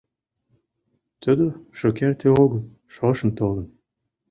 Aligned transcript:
Тудо 1.21 1.45
шукерте 1.77 2.27
огыл, 2.43 2.61
шошым 2.95 3.29
толын. 3.37 3.67